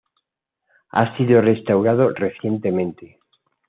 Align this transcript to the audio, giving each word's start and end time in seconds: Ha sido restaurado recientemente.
Ha 0.89 1.15
sido 1.15 1.41
restaurado 1.41 2.09
recientemente. 2.11 3.19